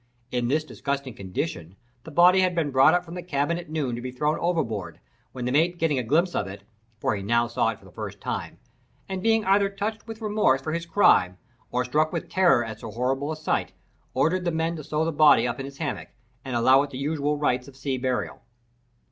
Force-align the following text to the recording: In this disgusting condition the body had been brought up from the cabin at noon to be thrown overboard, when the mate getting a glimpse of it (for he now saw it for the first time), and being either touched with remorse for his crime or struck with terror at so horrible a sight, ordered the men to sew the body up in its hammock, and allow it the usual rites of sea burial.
In 0.31 0.47
this 0.47 0.63
disgusting 0.63 1.13
condition 1.13 1.75
the 2.05 2.09
body 2.09 2.39
had 2.39 2.55
been 2.55 2.71
brought 2.71 2.95
up 2.95 3.05
from 3.05 3.13
the 3.13 3.21
cabin 3.21 3.59
at 3.59 3.69
noon 3.69 3.95
to 3.95 4.01
be 4.01 4.09
thrown 4.09 4.39
overboard, 4.39 4.99
when 5.31 5.45
the 5.45 5.51
mate 5.51 5.77
getting 5.77 5.99
a 5.99 6.03
glimpse 6.03 6.33
of 6.33 6.47
it 6.47 6.63
(for 6.97 7.15
he 7.15 7.21
now 7.21 7.45
saw 7.45 7.69
it 7.69 7.77
for 7.77 7.85
the 7.85 7.91
first 7.91 8.19
time), 8.19 8.57
and 9.07 9.21
being 9.21 9.45
either 9.45 9.69
touched 9.69 10.07
with 10.07 10.19
remorse 10.19 10.59
for 10.59 10.73
his 10.73 10.87
crime 10.87 11.37
or 11.69 11.85
struck 11.85 12.11
with 12.11 12.29
terror 12.29 12.65
at 12.65 12.79
so 12.79 12.89
horrible 12.89 13.31
a 13.31 13.35
sight, 13.35 13.73
ordered 14.15 14.43
the 14.43 14.49
men 14.49 14.75
to 14.75 14.83
sew 14.83 15.05
the 15.05 15.11
body 15.11 15.47
up 15.47 15.59
in 15.59 15.67
its 15.67 15.77
hammock, 15.77 16.07
and 16.43 16.55
allow 16.55 16.81
it 16.81 16.89
the 16.89 16.97
usual 16.97 17.37
rites 17.37 17.67
of 17.67 17.75
sea 17.77 17.99
burial. 17.99 18.41